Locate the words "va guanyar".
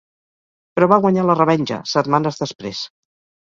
0.93-1.25